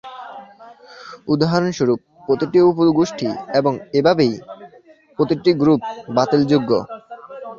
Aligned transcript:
উদাহরণস্বরূপ, 1.27 1.99
প্রতিটি 2.27 2.59
উপগোষ্ঠী, 2.71 3.27
এবং 3.59 3.73
এইভাবে 3.97 4.25
প্রতিটি 5.17 5.51
গ্রুপ, 5.61 5.81
বাতিলযোগ্য। 6.17 6.71